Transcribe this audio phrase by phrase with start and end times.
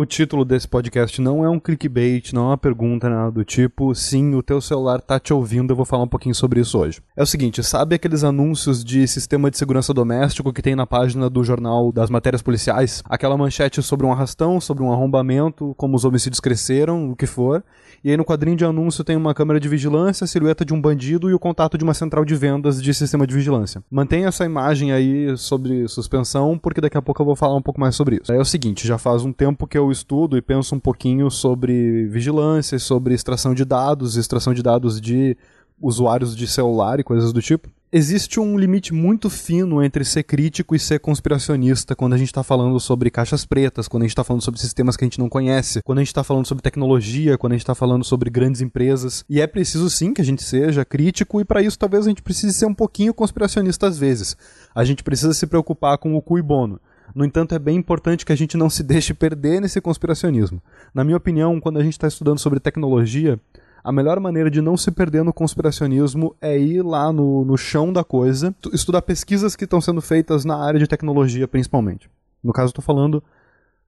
[0.00, 3.94] O título desse podcast não é um clickbait, não é uma pergunta, nada do tipo.
[3.94, 7.02] Sim, o teu celular tá te ouvindo, eu vou falar um pouquinho sobre isso hoje.
[7.14, 11.28] É o seguinte, sabe aqueles anúncios de sistema de segurança doméstico que tem na página
[11.28, 13.02] do jornal das matérias policiais?
[13.10, 17.62] Aquela manchete sobre um arrastão, sobre um arrombamento, como os homicídios cresceram, o que for.
[18.02, 20.80] E aí no quadrinho de anúncio tem uma câmera de vigilância, a silhueta de um
[20.80, 23.84] bandido e o contato de uma central de vendas de sistema de vigilância.
[23.90, 27.78] Mantenha essa imagem aí sobre suspensão, porque daqui a pouco eu vou falar um pouco
[27.78, 28.32] mais sobre isso.
[28.32, 32.06] É o seguinte, já faz um tempo que eu estudo e penso um pouquinho sobre
[32.06, 35.36] vigilância, sobre extração de dados, extração de dados de
[35.80, 40.74] usuários de celular e coisas do tipo existe um limite muito fino entre ser crítico
[40.74, 44.22] e ser conspiracionista quando a gente está falando sobre caixas pretas, quando a gente está
[44.22, 47.36] falando sobre sistemas que a gente não conhece, quando a gente está falando sobre tecnologia,
[47.36, 49.24] quando a gente está falando sobre grandes empresas.
[49.28, 52.22] E é preciso sim que a gente seja crítico e para isso talvez a gente
[52.22, 54.36] precise ser um pouquinho conspiracionista às vezes.
[54.74, 56.80] A gente precisa se preocupar com o cu e bono.
[57.14, 60.62] No entanto, é bem importante que a gente não se deixe perder nesse conspiracionismo.
[60.94, 63.38] Na minha opinião, quando a gente está estudando sobre tecnologia,
[63.82, 67.92] a melhor maneira de não se perder no conspiracionismo é ir lá no, no chão
[67.92, 72.08] da coisa, estudar pesquisas que estão sendo feitas na área de tecnologia, principalmente.
[72.42, 73.22] No caso, estou falando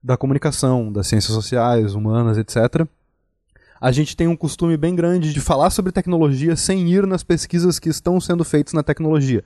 [0.01, 2.85] da comunicação, das ciências sociais, humanas, etc.
[3.79, 7.79] A gente tem um costume bem grande de falar sobre tecnologia sem ir nas pesquisas
[7.79, 9.43] que estão sendo feitas na tecnologia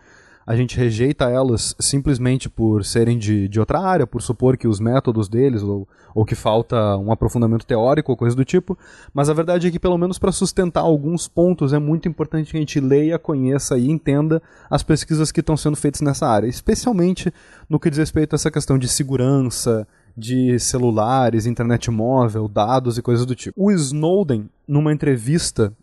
[0.47, 4.79] a gente rejeita elas simplesmente por serem de, de outra área, por supor que os
[4.79, 8.77] métodos deles, ou, ou que falta um aprofundamento teórico ou coisa do tipo,
[9.13, 12.55] mas a verdade é que, pelo menos para sustentar alguns pontos, é muito importante que
[12.55, 17.29] a gente leia, conheça e entenda as pesquisas que estão sendo feitas nessa área, especialmente
[17.69, 23.01] no que diz respeito a essa questão de segurança, de celulares, internet móvel, dados e
[23.01, 23.61] coisas do tipo.
[23.61, 25.73] O Snowden, numa entrevista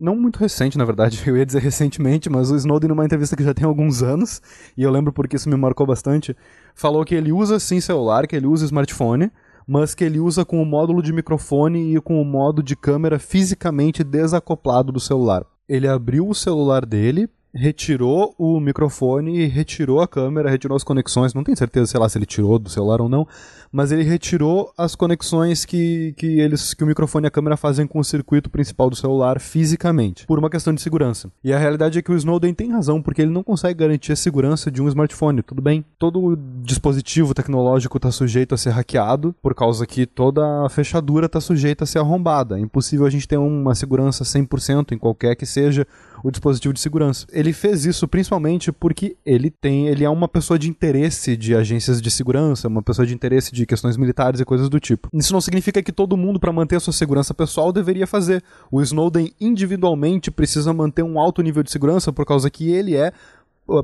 [0.00, 3.42] não muito recente, na verdade, eu ia dizer recentemente, mas o Snowden, numa entrevista que
[3.42, 4.40] já tem alguns anos,
[4.76, 6.36] e eu lembro porque isso me marcou bastante,
[6.74, 9.30] falou que ele usa sim celular, que ele usa smartphone,
[9.66, 13.18] mas que ele usa com o módulo de microfone e com o modo de câmera
[13.18, 15.44] fisicamente desacoplado do celular.
[15.68, 21.42] Ele abriu o celular dele, retirou o microfone, retirou a câmera, retirou as conexões, não
[21.42, 23.26] tenho certeza, sei lá, se ele tirou do celular ou não,
[23.72, 27.86] mas ele retirou as conexões que, que eles que o microfone e a câmera fazem
[27.86, 31.30] com o circuito principal do celular fisicamente, por uma questão de segurança.
[31.42, 34.16] E a realidade é que o Snowden tem razão, porque ele não consegue garantir a
[34.16, 35.84] segurança de um smartphone, tudo bem?
[35.98, 41.40] Todo dispositivo tecnológico está sujeito a ser hackeado, por causa que toda a fechadura está
[41.40, 42.58] sujeita a ser arrombada.
[42.58, 45.86] É impossível a gente ter uma segurança 100% em qualquer que seja
[46.22, 47.26] o dispositivo de segurança.
[47.32, 52.00] Ele fez isso principalmente porque ele tem, ele é uma pessoa de interesse de agências
[52.00, 55.08] de segurança, uma pessoa de interesse de questões militares e coisas do tipo.
[55.12, 58.42] Isso não significa que todo mundo, para manter a sua segurança pessoal, deveria fazer.
[58.70, 63.12] O Snowden individualmente precisa manter um alto nível de segurança por causa que ele é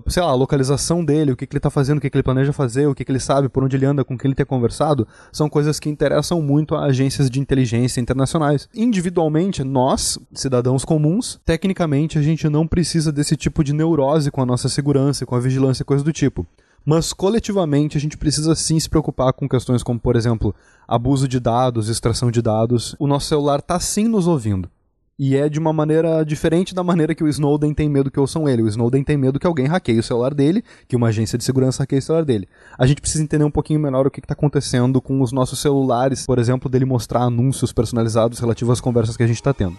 [0.09, 2.23] sei lá, a localização dele, o que, que ele está fazendo, o que, que ele
[2.23, 4.47] planeja fazer, o que, que ele sabe, por onde ele anda, com quem ele tem
[4.47, 8.69] conversado, são coisas que interessam muito a agências de inteligência internacionais.
[8.75, 14.47] Individualmente, nós, cidadãos comuns, tecnicamente a gente não precisa desse tipo de neurose com a
[14.47, 16.47] nossa segurança, com a vigilância e coisas do tipo.
[16.85, 20.55] Mas coletivamente a gente precisa sim se preocupar com questões como, por exemplo,
[20.87, 22.95] abuso de dados, extração de dados.
[22.99, 24.69] O nosso celular está sim nos ouvindo.
[25.17, 28.49] E é de uma maneira diferente da maneira que o Snowden tem medo que ouçam
[28.49, 28.63] ele.
[28.63, 31.85] O Snowden tem medo que alguém hackeie o celular dele, que uma agência de segurança
[31.85, 32.49] hackeie o celular dele.
[32.77, 36.27] A gente precisa entender um pouquinho melhor o que está acontecendo com os nossos celulares,
[36.27, 39.79] por exemplo, dele mostrar anúncios personalizados relativos às conversas que a gente está tendo.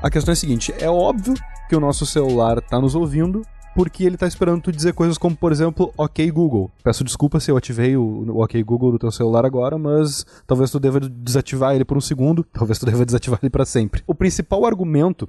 [0.00, 1.34] A questão é a seguinte: é óbvio
[1.68, 3.42] que o nosso celular está nos ouvindo,
[3.76, 6.70] porque ele está esperando tu dizer coisas como, por exemplo, OK Google.
[6.82, 10.70] Peço desculpa se eu ativei o, o OK Google do teu celular agora, mas talvez
[10.70, 14.02] tu deva desativar ele por um segundo, talvez tu deva desativar ele para sempre.
[14.06, 15.28] O principal argumento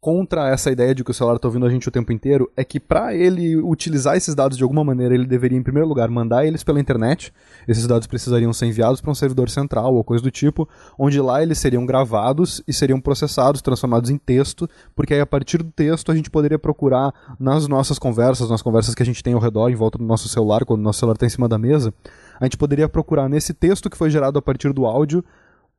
[0.00, 2.64] contra essa ideia de que o celular está ouvindo a gente o tempo inteiro é
[2.64, 6.46] que para ele utilizar esses dados de alguma maneira, ele deveria em primeiro lugar mandar
[6.46, 7.32] eles pela internet.
[7.68, 10.66] Esses dados precisariam ser enviados para um servidor central ou coisa do tipo,
[10.98, 14.66] onde lá eles seriam gravados e seriam processados, transformados em texto,
[14.96, 18.94] porque aí a partir do texto a gente poderia procurar nas nossas conversas, nas conversas
[18.94, 21.14] que a gente tem ao redor, em volta do nosso celular, quando o nosso celular
[21.14, 21.92] está em cima da mesa,
[22.40, 25.22] a gente poderia procurar nesse texto que foi gerado a partir do áudio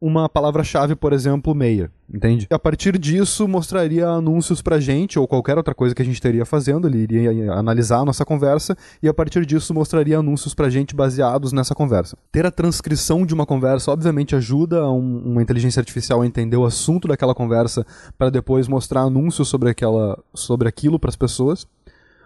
[0.01, 2.47] uma palavra-chave, por exemplo, meia, entende?
[2.49, 6.43] A partir disso, mostraria anúncios pra gente, ou qualquer outra coisa que a gente teria
[6.43, 10.95] fazendo, ele iria analisar a nossa conversa, e a partir disso mostraria anúncios pra gente
[10.95, 12.17] baseados nessa conversa.
[12.31, 16.65] Ter a transcrição de uma conversa, obviamente, ajuda um, uma inteligência artificial a entender o
[16.65, 17.85] assunto daquela conversa,
[18.17, 21.67] para depois mostrar anúncios sobre, aquela, sobre aquilo para as pessoas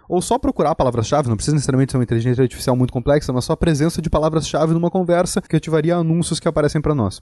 [0.08, 3.54] ou só procurar palavras-chave, não precisa necessariamente ser uma inteligência artificial muito complexa, mas só
[3.54, 7.20] a presença de palavras-chave numa conversa que ativaria anúncios que aparecem para nós.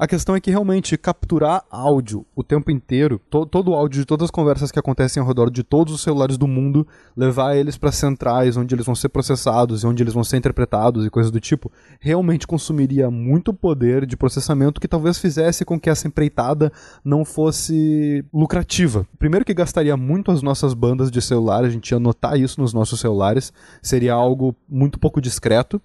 [0.00, 4.06] A questão é que realmente capturar áudio o tempo inteiro, to todo o áudio de
[4.06, 7.76] todas as conversas que acontecem ao redor de todos os celulares do mundo, levar eles
[7.76, 11.30] para centrais onde eles vão ser processados e onde eles vão ser interpretados e coisas
[11.30, 11.70] do tipo,
[12.00, 16.72] realmente consumiria muito poder de processamento que talvez fizesse com que essa empreitada
[17.04, 19.06] não fosse lucrativa.
[19.18, 22.72] Primeiro que gastaria muito as nossas bandas de celular, a gente ia notar isso nos
[22.72, 23.52] nossos celulares,
[23.82, 25.78] seria algo muito pouco discreto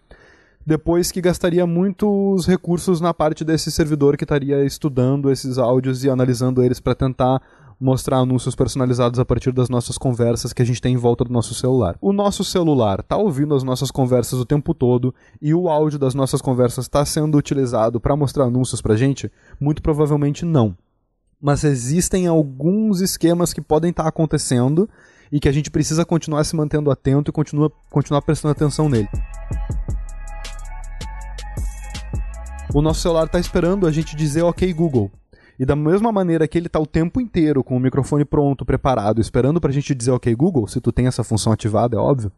[0.65, 6.09] depois que gastaria muitos recursos na parte desse servidor que estaria estudando esses áudios e
[6.09, 7.41] analisando eles para tentar
[7.79, 11.31] mostrar anúncios personalizados a partir das nossas conversas que a gente tem em volta do
[11.31, 11.97] nosso celular.
[12.01, 16.15] O nosso celular está ouvindo as nossas conversas o tempo todo e o áudio das
[16.15, 19.31] nossas conversas está sendo utilizado para mostrar anúncios para gente?
[19.59, 20.75] Muito provavelmente não.
[21.39, 24.89] Mas existem alguns esquemas que podem estar tá acontecendo
[25.31, 29.09] e que a gente precisa continuar se mantendo atento e continua, continuar prestando atenção nele.
[32.75, 35.09] O nosso celular está esperando a gente dizer ok Google.
[35.57, 39.21] E da mesma maneira que ele está o tempo inteiro com o microfone pronto, preparado,
[39.21, 42.29] esperando para a gente dizer ok Google, se tu tem essa função ativada, é óbvio,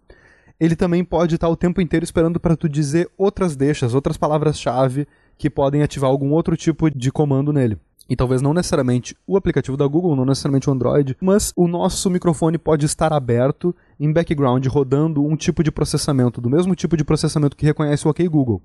[0.60, 4.16] ele também pode estar tá o tempo inteiro esperando para tu dizer outras deixas, outras
[4.16, 5.08] palavras-chave
[5.40, 7.76] que podem ativar algum outro tipo de comando nele.
[8.08, 12.12] E talvez não necessariamente o aplicativo da Google, não necessariamente o Android, mas o nosso
[12.12, 17.04] microfone pode estar aberto em background rodando um tipo de processamento, do mesmo tipo de
[17.04, 18.62] processamento que reconhece o OK Google.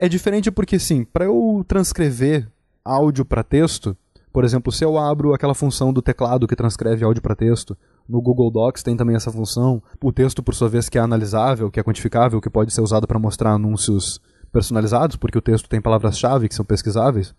[0.00, 2.46] É diferente porque, sim, para eu transcrever
[2.84, 3.96] áudio para texto,
[4.32, 7.76] por exemplo, se eu abro aquela função do teclado que transcreve áudio para texto,
[8.08, 9.82] no Google Docs tem também essa função.
[10.00, 13.08] O texto, por sua vez, que é analisável, que é quantificável, que pode ser usado
[13.08, 14.20] para mostrar anúncios
[14.52, 17.34] personalizados, porque o texto tem palavras-chave que são pesquisáveis.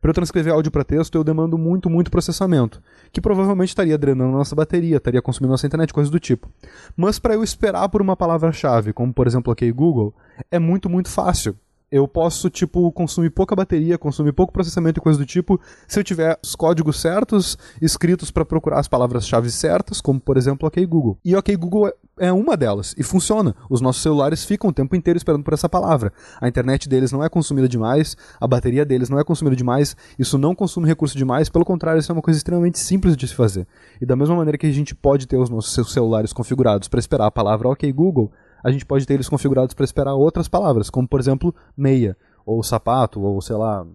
[0.00, 2.82] Para eu transcrever áudio para texto, eu demando muito, muito processamento,
[3.12, 6.50] que provavelmente estaria drenando nossa bateria, estaria consumindo nossa internet, coisas do tipo.
[6.96, 10.12] Mas para eu esperar por uma palavra-chave, como por exemplo OK Google,
[10.50, 11.56] é muito, muito fácil
[11.94, 16.02] eu posso, tipo, consumir pouca bateria, consumir pouco processamento e coisa do tipo, se eu
[16.02, 21.16] tiver os códigos certos escritos para procurar as palavras-chave certas, como por exemplo OK Google.
[21.24, 23.54] E OK Google é uma delas e funciona.
[23.70, 26.12] Os nossos celulares ficam o tempo inteiro esperando por essa palavra.
[26.40, 30.36] A internet deles não é consumida demais, a bateria deles não é consumida demais, isso
[30.36, 33.68] não consome recurso demais, pelo contrário, isso é uma coisa extremamente simples de se fazer.
[34.00, 37.26] E da mesma maneira que a gente pode ter os nossos celulares configurados para esperar
[37.26, 38.32] a palavra OK Google,
[38.64, 42.16] a gente pode ter eles configurados para esperar outras palavras, como por exemplo meia,
[42.46, 43.86] ou sapato, ou sei lá,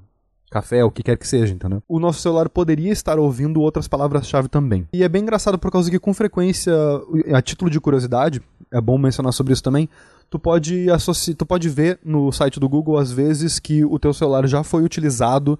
[0.51, 1.81] café, o que quer que seja, entendeu?
[1.87, 4.87] O nosso celular poderia estar ouvindo outras palavras-chave também.
[4.93, 6.73] E é bem engraçado por causa que, com frequência,
[7.33, 9.89] a título de curiosidade, é bom mencionar sobre isso também,
[10.29, 11.33] tu pode, associ...
[11.33, 14.83] tu pode ver no site do Google, às vezes, que o teu celular já foi
[14.83, 15.59] utilizado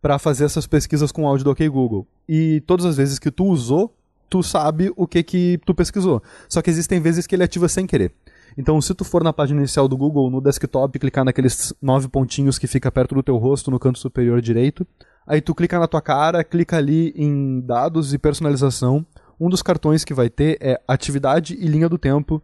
[0.00, 2.06] para fazer essas pesquisas com áudio do OK Google.
[2.28, 3.92] E todas as vezes que tu usou,
[4.28, 6.22] tu sabe o que que tu pesquisou.
[6.48, 8.12] Só que existem vezes que ele ativa sem querer.
[8.56, 12.58] Então, se tu for na página inicial do Google, no desktop, clicar naqueles nove pontinhos
[12.58, 14.86] que fica perto do teu rosto no canto superior direito,
[15.26, 19.04] aí tu clica na tua cara, clica ali em dados e personalização.
[19.40, 22.40] Um dos cartões que vai ter é atividade e linha do tempo.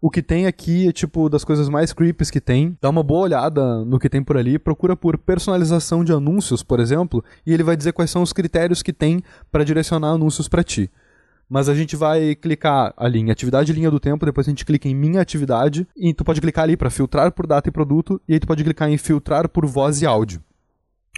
[0.00, 2.76] O que tem aqui é tipo das coisas mais creepies que tem.
[2.82, 6.80] Dá uma boa olhada no que tem por ali, procura por personalização de anúncios, por
[6.80, 10.64] exemplo, e ele vai dizer quais são os critérios que tem para direcionar anúncios para
[10.64, 10.90] ti
[11.54, 14.88] mas a gente vai clicar ali em atividade linha do tempo, depois a gente clica
[14.88, 18.32] em minha atividade, e tu pode clicar ali para filtrar por data e produto, e
[18.32, 20.42] aí tu pode clicar em filtrar por voz e áudio.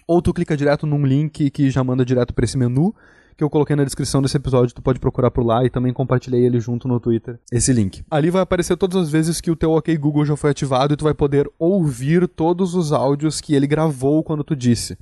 [0.06, 2.94] Ou tu clica direto num link que já manda direto para esse menu,
[3.34, 6.44] que eu coloquei na descrição desse episódio, tu pode procurar por lá e também compartilhei
[6.44, 8.04] ele junto no Twitter, esse link.
[8.10, 10.98] Ali vai aparecer todas as vezes que o teu OK Google já foi ativado e
[10.98, 14.98] tu vai poder ouvir todos os áudios que ele gravou quando tu disse.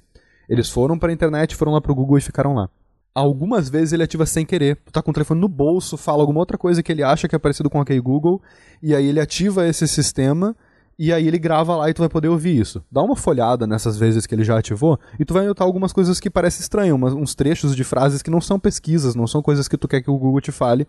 [0.48, 2.70] Eles foram para a internet, foram lá pro Google e ficaram lá
[3.14, 4.76] algumas vezes ele ativa sem querer.
[4.84, 7.36] Tu tá com o telefone no bolso, fala alguma outra coisa que ele acha que
[7.36, 8.42] é parecido com OK Google,
[8.82, 10.56] e aí ele ativa esse sistema
[10.98, 12.82] e aí ele grava lá e tu vai poder ouvir isso.
[12.90, 16.18] Dá uma folhada nessas vezes que ele já ativou e tu vai notar algumas coisas
[16.18, 19.76] que parecem estranhas, uns trechos de frases que não são pesquisas, não são coisas que
[19.76, 20.86] tu quer que o Google te fale.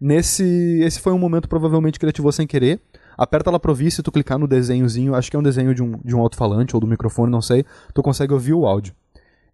[0.00, 2.80] Nesse, esse foi um momento provavelmente que ele ativou sem querer.
[3.16, 5.98] Aperta lá pro se tu clicar no desenhozinho, acho que é um desenho de um,
[6.04, 7.64] de um alto-falante ou do microfone, não sei,
[7.94, 8.92] tu consegue ouvir o áudio.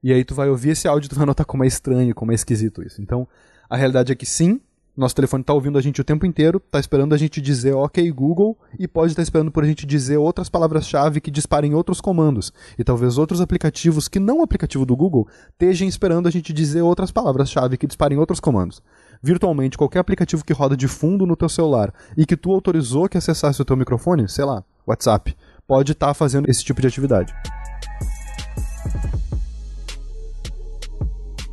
[0.02, 2.32] E aí tu vai ouvir esse áudio e tu vai notar como é estranho, como
[2.32, 3.02] é esquisito isso.
[3.02, 3.28] Então,
[3.68, 4.60] a realidade é que sim,
[4.96, 8.10] nosso telefone está ouvindo a gente o tempo inteiro, está esperando a gente dizer OK
[8.10, 12.00] Google e pode estar tá esperando por a gente dizer outras palavras-chave que disparem outros
[12.00, 12.52] comandos.
[12.78, 16.82] E talvez outros aplicativos que não o aplicativo do Google estejam esperando a gente dizer
[16.82, 18.82] outras palavras-chave que disparem outros comandos.
[19.22, 23.16] Virtualmente, qualquer aplicativo que roda de fundo no teu celular e que tu autorizou que
[23.16, 27.32] acessasse o teu microfone, sei lá, WhatsApp, pode estar tá fazendo esse tipo de atividade.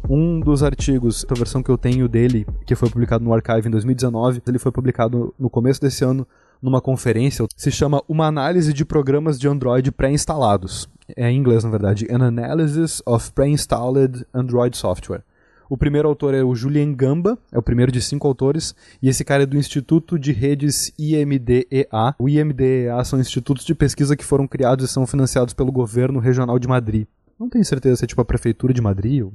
[0.10, 3.72] Um dos artigos, a versão que eu tenho dele, que foi publicado no Archive em
[3.72, 6.26] 2019, ele foi publicado no começo desse ano
[6.62, 10.90] numa conferência, se chama Uma Análise de Programas de Android Pré-Instalados.
[11.14, 12.08] É em inglês, na verdade.
[12.10, 15.24] An Analysis of Pre-Installed Android Software.
[15.70, 19.26] O primeiro autor é o Julian Gamba, é o primeiro de cinco autores, e esse
[19.26, 22.16] cara é do Instituto de Redes IMDEA.
[22.18, 26.58] O IMDEA são institutos de pesquisa que foram criados e são financiados pelo governo regional
[26.58, 27.06] de Madrid.
[27.38, 29.34] Não tenho certeza se é tipo a prefeitura de Madrid ou,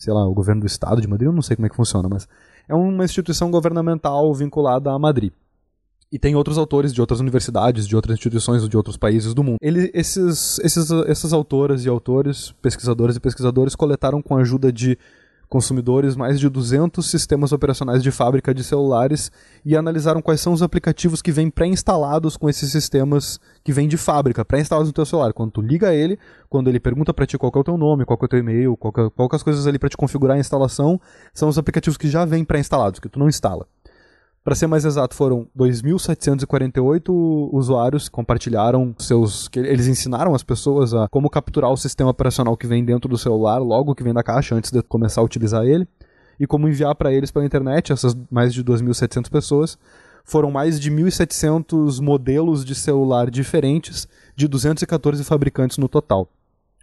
[0.00, 2.08] sei lá, o governo do estado de Madrid, eu não sei como é que funciona,
[2.08, 2.26] mas
[2.66, 5.30] é uma instituição governamental vinculada a Madrid.
[6.10, 9.58] E tem outros autores de outras universidades, de outras instituições, de outros países do mundo.
[9.60, 14.98] Ele, esses, esses, essas autoras e autores, pesquisadores e pesquisadores, coletaram com a ajuda de
[15.50, 19.32] consumidores mais de 200 sistemas operacionais de fábrica de celulares
[19.64, 23.96] e analisaram quais são os aplicativos que vêm pré-instalados com esses sistemas que vêm de
[23.96, 25.32] fábrica, pré-instalados no teu celular.
[25.32, 26.16] Quando tu liga ele,
[26.48, 28.76] quando ele pergunta para ti qual é o teu nome, qual é o teu e-mail,
[28.76, 31.00] qual, é, qual é as coisas ali para te configurar a instalação,
[31.34, 33.66] são os aplicativos que já vêm pré-instalados, que tu não instala.
[34.42, 39.48] Para ser mais exato, foram 2.748 usuários que compartilharam seus.
[39.48, 43.18] Que eles ensinaram as pessoas a como capturar o sistema operacional que vem dentro do
[43.18, 45.86] celular logo que vem da caixa antes de começar a utilizar ele
[46.38, 49.78] e como enviar para eles pela internet, essas mais de 2.700 pessoas.
[50.24, 56.30] Foram mais de 1.700 modelos de celular diferentes de 214 fabricantes no total.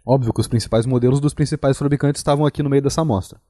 [0.06, 3.40] Óbvio que os principais modelos dos principais fabricantes estavam aqui no meio dessa amostra.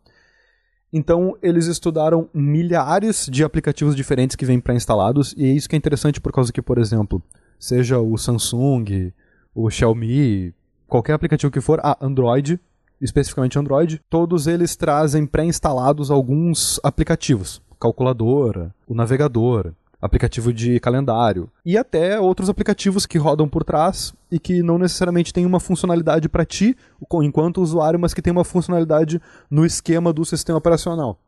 [0.92, 5.78] Então, eles estudaram milhares de aplicativos diferentes que vêm pré-instalados, e é isso que é
[5.78, 7.23] interessante por causa que, por exemplo,
[7.59, 9.12] seja o Samsung,
[9.54, 10.54] o Xiaomi,
[10.87, 12.59] qualquer aplicativo que for, a Android,
[13.00, 21.76] especificamente Android, todos eles trazem pré-instalados alguns aplicativos, calculadora, o navegador, aplicativo de calendário e
[21.76, 26.45] até outros aplicativos que rodam por trás e que não necessariamente têm uma funcionalidade para
[26.45, 26.76] ti
[27.23, 31.19] enquanto usuário, mas que tem uma funcionalidade no esquema do sistema operacional.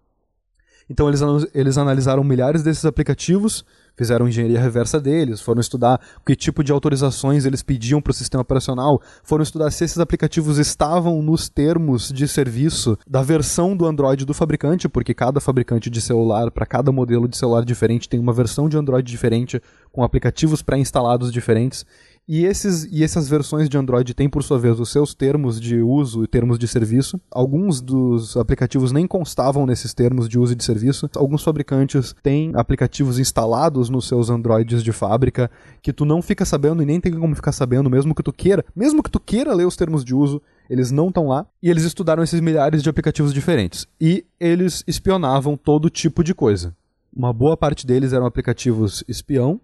[0.89, 1.21] Então eles,
[1.55, 3.65] eles analisaram milhares desses aplicativos
[4.01, 8.41] fizeram engenharia reversa deles, foram estudar que tipo de autorizações eles pediam para o sistema
[8.41, 14.25] operacional, foram estudar se esses aplicativos estavam nos termos de serviço da versão do Android
[14.25, 18.33] do fabricante, porque cada fabricante de celular, para cada modelo de celular diferente, tem uma
[18.33, 19.61] versão de Android diferente,
[19.93, 21.85] com aplicativos pré-instalados diferentes.
[22.33, 25.83] E, esses, e essas versões de Android têm, por sua vez, os seus termos de
[25.83, 27.21] uso e termos de serviço.
[27.29, 31.11] Alguns dos aplicativos nem constavam nesses termos de uso e de serviço.
[31.17, 35.51] Alguns fabricantes têm aplicativos instalados nos seus Androids de fábrica
[35.83, 38.65] que tu não fica sabendo e nem tem como ficar sabendo, mesmo que tu queira.
[38.77, 41.45] Mesmo que tu queira ler os termos de uso, eles não estão lá.
[41.61, 43.89] E eles estudaram esses milhares de aplicativos diferentes.
[44.01, 46.77] E eles espionavam todo tipo de coisa.
[47.13, 49.61] Uma boa parte deles eram aplicativos espião,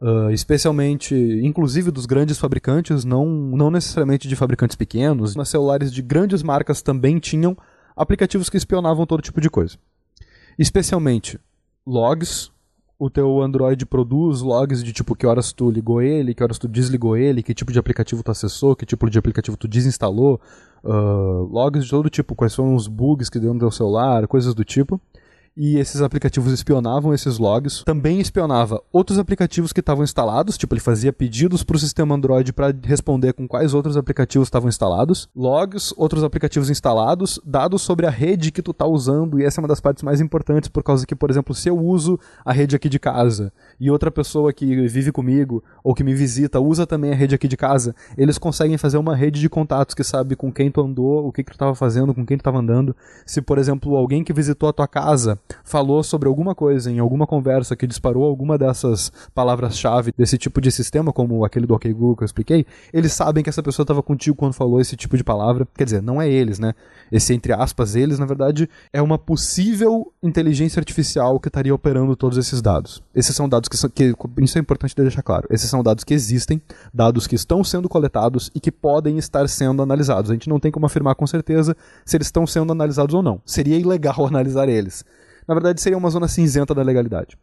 [0.00, 6.00] Uh, especialmente, inclusive dos grandes fabricantes, não, não necessariamente de fabricantes pequenos, mas celulares de
[6.00, 7.54] grandes marcas também tinham
[7.94, 9.76] aplicativos que espionavam todo tipo de coisa.
[10.58, 11.38] Especialmente
[11.86, 12.50] logs,
[12.98, 16.66] o teu Android produz logs de tipo que horas tu ligou ele, que horas tu
[16.66, 20.40] desligou ele, que tipo de aplicativo tu acessou, que tipo de aplicativo tu desinstalou,
[20.82, 24.54] uh, logs de todo tipo, quais foram os bugs que deu no teu celular, coisas
[24.54, 24.98] do tipo
[25.56, 27.82] e esses aplicativos espionavam esses logs.
[27.84, 32.52] Também espionava outros aplicativos que estavam instalados, tipo ele fazia pedidos para o sistema Android
[32.52, 38.10] para responder com quais outros aplicativos estavam instalados, logs, outros aplicativos instalados, dados sobre a
[38.10, 41.06] rede que tu tá usando, e essa é uma das partes mais importantes por causa
[41.06, 44.86] que, por exemplo, se eu uso a rede aqui de casa e outra pessoa que
[44.88, 48.78] vive comigo ou que me visita usa também a rede aqui de casa, eles conseguem
[48.78, 51.54] fazer uma rede de contatos que sabe com quem tu andou, o que que tu
[51.54, 52.94] estava fazendo, com quem tu estava andando.
[53.26, 57.26] Se, por exemplo, alguém que visitou a tua casa falou sobre alguma coisa em alguma
[57.26, 62.16] conversa que disparou alguma dessas palavras-chave desse tipo de sistema, como aquele do OK Google
[62.16, 65.24] que eu expliquei, eles sabem que essa pessoa estava contigo quando falou esse tipo de
[65.24, 65.66] palavra.
[65.76, 66.74] Quer dizer, não é eles, né?
[67.10, 72.38] Esse entre aspas eles, na verdade, é uma possível inteligência artificial que estaria operando todos
[72.38, 73.02] esses dados.
[73.14, 75.46] Esses são dados que, são, que isso é importante deixar claro.
[75.50, 76.60] Esses são dados que existem,
[76.92, 80.30] dados que estão sendo coletados e que podem estar sendo analisados.
[80.30, 83.40] A gente não tem como afirmar com certeza se eles estão sendo analisados ou não.
[83.44, 85.04] Seria ilegal analisar eles
[85.50, 87.36] na verdade seria uma zona cinzenta da legalidade.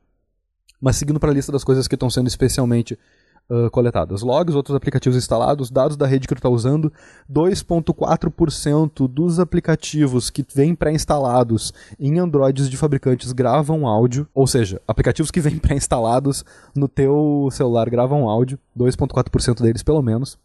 [0.80, 2.98] Mas seguindo para a lista das coisas que estão sendo especialmente
[3.50, 6.90] uh, coletadas: logs, outros aplicativos instalados, dados da rede que tu está usando,
[7.30, 15.30] 2,4% dos aplicativos que vêm pré-instalados em Androids de fabricantes gravam áudio, ou seja, aplicativos
[15.30, 20.40] que vêm pré-instalados no teu celular gravam áudio, 2,4% deles pelo menos.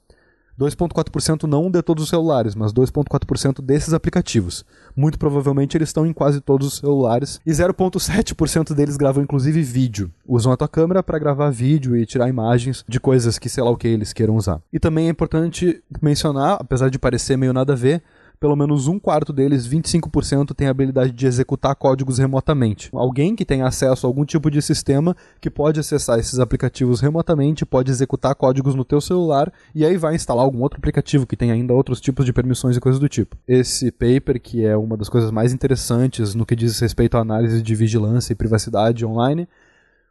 [0.59, 4.65] 2,4% não de todos os celulares, mas 2,4% desses aplicativos.
[4.95, 7.41] Muito provavelmente eles estão em quase todos os celulares.
[7.45, 10.11] E 0,7% deles gravam inclusive vídeo.
[10.27, 13.71] Usam a tua câmera para gravar vídeo e tirar imagens de coisas que sei lá
[13.71, 14.61] o que eles queiram usar.
[14.73, 18.03] E também é importante mencionar, apesar de parecer meio nada a ver,
[18.43, 22.91] pelo menos um quarto deles, 25%, tem a habilidade de executar códigos remotamente.
[22.93, 27.65] Alguém que tem acesso a algum tipo de sistema que pode acessar esses aplicativos remotamente,
[27.65, 31.53] pode executar códigos no teu celular e aí vai instalar algum outro aplicativo que tem
[31.53, 33.37] ainda outros tipos de permissões e coisas do tipo.
[33.47, 37.63] Esse paper, que é uma das coisas mais interessantes no que diz respeito à análise
[37.63, 39.49] de vigilância e privacidade online,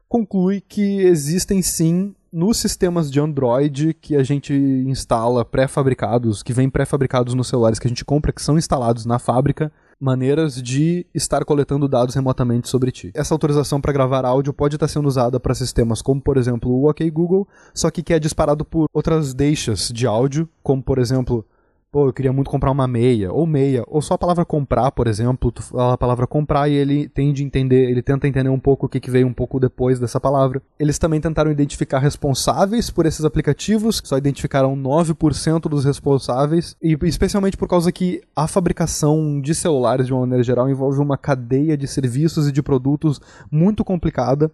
[0.08, 6.70] conclui que existem sim nos sistemas de Android que a gente instala pré-fabricados, que vêm
[6.70, 11.44] pré-fabricados nos celulares que a gente compra, que são instalados na fábrica, maneiras de estar
[11.44, 13.12] coletando dados remotamente sobre ti.
[13.14, 16.90] Essa autorização para gravar áudio pode estar sendo usada para sistemas como, por exemplo, o
[16.90, 21.46] OK Google, só que que é disparado por outras deixas de áudio, como, por exemplo,
[21.92, 25.08] pô, eu queria muito comprar uma meia, ou meia, ou só a palavra comprar, por
[25.08, 28.60] exemplo, tu fala a palavra comprar e ele tende a entender, ele tenta entender um
[28.60, 30.62] pouco o que, que veio um pouco depois dessa palavra.
[30.80, 37.58] Eles também tentaram identificar responsáveis por esses aplicativos, só identificaram 9% dos responsáveis, e especialmente
[37.58, 41.88] por causa que a fabricação de celulares, de uma maneira geral, envolve uma cadeia de
[41.88, 43.20] serviços e de produtos
[43.52, 44.50] muito complicada,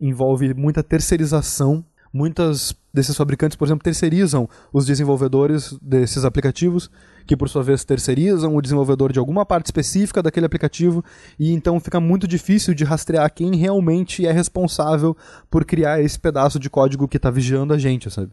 [0.00, 6.90] envolve muita terceirização muitas desses fabricantes, por exemplo, terceirizam os desenvolvedores desses aplicativos,
[7.26, 11.04] que por sua vez terceirizam o desenvolvedor de alguma parte específica daquele aplicativo,
[11.38, 15.16] e então fica muito difícil de rastrear quem realmente é responsável
[15.50, 18.30] por criar esse pedaço de código que está vigiando a gente, sabe?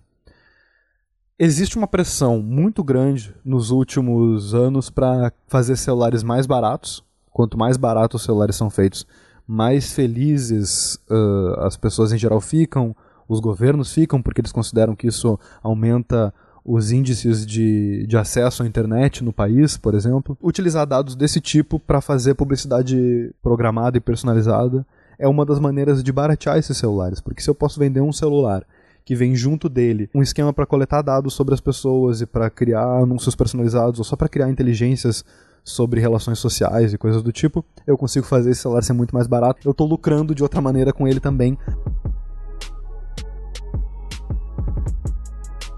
[1.37, 7.03] Existe uma pressão muito grande nos últimos anos para fazer celulares mais baratos.
[7.29, 9.05] Quanto mais baratos os celulares são feitos,
[9.45, 12.95] mais felizes uh, as pessoas em geral ficam,
[13.27, 18.67] os governos ficam, porque eles consideram que isso aumenta os índices de, de acesso à
[18.67, 20.35] internet no país, por exemplo.
[20.41, 24.85] Utilizar dados desse tipo para fazer publicidade programada e personalizada
[25.19, 28.65] é uma das maneiras de baratear esses celulares, porque se eu posso vender um celular
[29.05, 33.03] que vem junto dele um esquema para coletar dados sobre as pessoas e para criar
[33.03, 35.23] anúncios personalizados ou só para criar inteligências
[35.63, 39.25] sobre relações sociais e coisas do tipo, eu consigo fazer esse celular ser muito mais
[39.25, 39.67] barato.
[39.67, 41.57] Eu estou lucrando de outra maneira com ele também.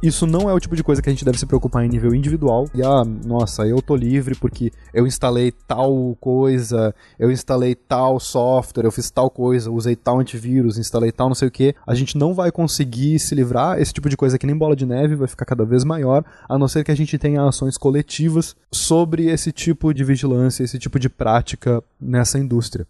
[0.01, 2.13] Isso não é o tipo de coisa que a gente deve se preocupar em nível
[2.13, 2.69] individual.
[2.73, 8.85] E ah, nossa, eu tô livre porque eu instalei tal coisa, eu instalei tal software,
[8.85, 11.73] eu fiz tal coisa, usei tal antivírus, instalei tal não sei o que.
[11.85, 13.79] A gente não vai conseguir se livrar.
[13.79, 16.57] Esse tipo de coisa que nem bola de neve vai ficar cada vez maior, a
[16.57, 20.99] não ser que a gente tenha ações coletivas sobre esse tipo de vigilância, esse tipo
[20.99, 22.85] de prática nessa indústria.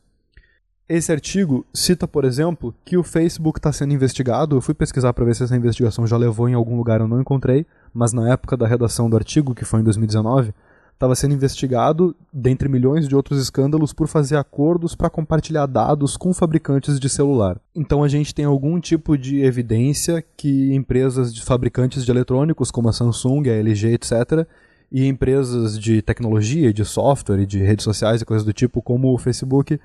[0.89, 4.55] Esse artigo cita, por exemplo, que o Facebook está sendo investigado.
[4.55, 7.19] Eu fui pesquisar para ver se essa investigação já levou em algum lugar, eu não
[7.19, 10.53] encontrei, mas na época da redação do artigo, que foi em 2019,
[10.93, 16.33] estava sendo investigado, dentre milhões de outros escândalos, por fazer acordos para compartilhar dados com
[16.33, 17.59] fabricantes de celular.
[17.75, 22.87] Então a gente tem algum tipo de evidência que empresas de fabricantes de eletrônicos, como
[22.87, 24.47] a Samsung, a LG, etc.,
[24.89, 29.13] e empresas de tecnologia, de software e de redes sociais e coisas do tipo, como
[29.13, 29.77] o Facebook,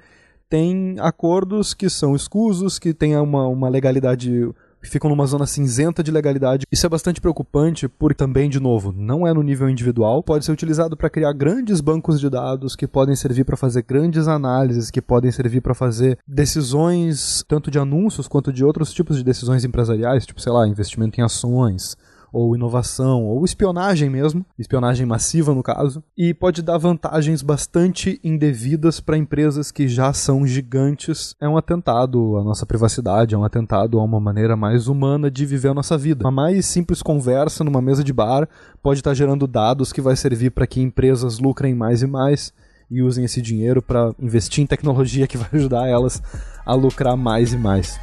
[0.53, 4.51] tem acordos que são escusos, que têm uma, uma legalidade
[4.83, 6.67] ficam numa zona cinzenta de legalidade.
[6.71, 10.53] Isso é bastante preocupante, porque também, de novo, não é no nível individual, pode ser
[10.53, 15.01] utilizado para criar grandes bancos de dados que podem servir para fazer grandes análises, que
[15.01, 20.27] podem servir para fazer decisões tanto de anúncios quanto de outros tipos de decisões empresariais,
[20.27, 21.97] tipo, sei lá, investimento em ações,
[22.33, 29.01] ou inovação, ou espionagem mesmo, espionagem massiva no caso, e pode dar vantagens bastante indevidas
[29.01, 31.37] para empresas que já são gigantes.
[31.41, 35.45] É um atentado à nossa privacidade, é um atentado a uma maneira mais humana de
[35.45, 36.25] viver a nossa vida.
[36.25, 38.49] Uma mais simples conversa numa mesa de bar
[38.83, 42.53] pode estar gerando dados que vai servir para que empresas lucrem mais e mais
[42.91, 46.23] e usem esse dinheiro para investir em tecnologia que vai ajudar elas
[46.65, 47.99] a lucrar mais e mais.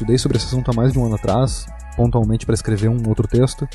[0.00, 3.28] Estudei sobre esse assunto há mais de um ano atrás, pontualmente para escrever um outro
[3.28, 3.68] texto.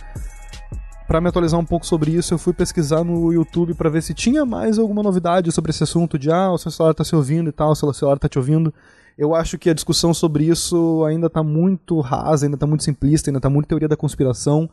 [1.08, 4.12] Para me atualizar um pouco sobre isso, eu fui pesquisar no YouTube para ver se
[4.12, 7.48] tinha mais alguma novidade sobre esse assunto de ah, o seu celular está se ouvindo
[7.50, 8.74] e tal, o seu celular está te ouvindo.
[9.16, 13.30] Eu acho que a discussão sobre isso ainda está muito rasa, ainda está muito simplista,
[13.30, 14.68] ainda está muito teoria da conspiração.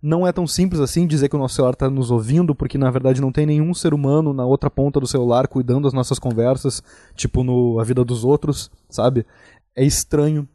[0.00, 2.90] Não é tão simples assim dizer que o nosso celular está nos ouvindo, porque na
[2.92, 6.80] verdade não tem nenhum ser humano na outra ponta do celular cuidando das nossas conversas,
[7.16, 9.26] tipo no A Vida dos Outros, sabe?
[9.74, 10.48] É estranho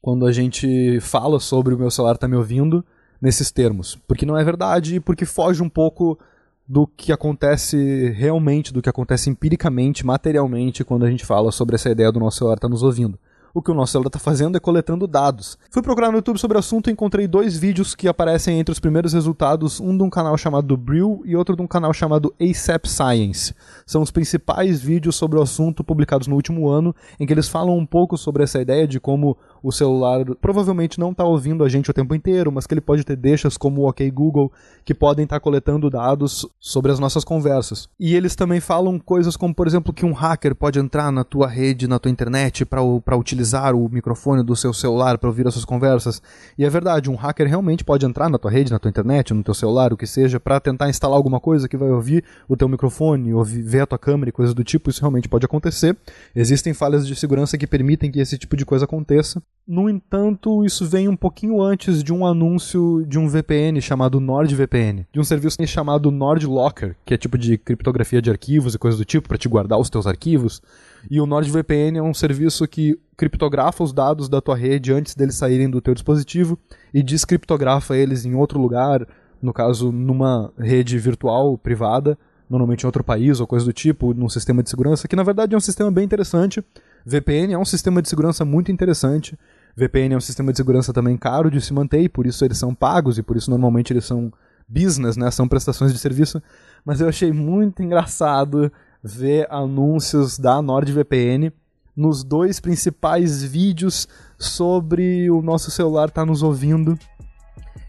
[0.00, 2.84] quando a gente fala sobre o meu celular tá me ouvindo
[3.20, 3.98] nesses termos.
[4.08, 6.18] Porque não é verdade e porque foge um pouco
[6.66, 11.90] do que acontece realmente, do que acontece empiricamente, materialmente, quando a gente fala sobre essa
[11.90, 13.18] ideia do nosso celular estar tá nos ouvindo.
[13.52, 15.58] o que o nosso celular está fazendo é coletando dados.
[15.70, 18.78] Fui procurar no YouTube sobre o assunto e encontrei dois vídeos que aparecem entre os
[18.78, 22.86] primeiros resultados, um de um canal chamado Brill e outro de um canal chamado ASAP
[22.86, 23.54] Science.
[23.84, 27.76] São os principais vídeos sobre o assunto publicados no último ano, em que eles falam
[27.76, 31.90] um pouco sobre essa ideia de como o celular provavelmente não está ouvindo a gente
[31.90, 34.52] o tempo inteiro, mas que ele pode ter deixas como o OK Google
[34.84, 37.88] que podem estar tá coletando dados sobre as nossas conversas.
[37.98, 41.46] E eles também falam coisas como, por exemplo, que um hacker pode entrar na tua
[41.46, 45.64] rede, na tua internet para utilizar o microfone do seu celular para ouvir as suas
[45.64, 46.22] conversas.
[46.58, 49.42] E é verdade, um hacker realmente pode entrar na tua rede, na tua internet, no
[49.42, 52.68] teu celular, o que seja, para tentar instalar alguma coisa que vai ouvir o teu
[52.68, 54.90] microfone, ouvir, ver a tua câmera e coisas do tipo.
[54.90, 55.96] Isso realmente pode acontecer.
[56.34, 59.42] Existem falhas de segurança que permitem que esse tipo de coisa aconteça.
[59.70, 65.06] No entanto, isso vem um pouquinho antes de um anúncio de um VPN chamado NordVPN,
[65.12, 69.04] de um serviço chamado NordLocker, que é tipo de criptografia de arquivos e coisas do
[69.04, 70.60] tipo para te guardar os teus arquivos.
[71.08, 75.36] E o NordVPN é um serviço que criptografa os dados da tua rede antes deles
[75.36, 76.58] saírem do teu dispositivo
[76.92, 79.06] e descriptografa eles em outro lugar,
[79.40, 84.28] no caso numa rede virtual privada, normalmente em outro país ou coisa do tipo, num
[84.28, 86.60] sistema de segurança, que na verdade é um sistema bem interessante.
[87.04, 89.38] VPN é um sistema de segurança muito interessante.
[89.76, 92.58] VPN é um sistema de segurança também caro de se manter, e por isso eles
[92.58, 94.32] são pagos, e por isso normalmente eles são
[94.68, 95.30] business, né?
[95.30, 96.42] São prestações de serviço.
[96.84, 98.70] Mas eu achei muito engraçado
[99.02, 101.52] ver anúncios da NordVPN
[101.96, 104.08] nos dois principais vídeos
[104.38, 106.98] sobre o nosso celular estar tá nos ouvindo.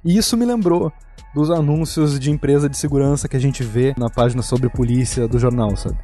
[0.03, 0.91] E isso me lembrou
[1.33, 5.39] dos anúncios de empresa de segurança que a gente vê na página sobre polícia do
[5.39, 5.97] jornal, sabe?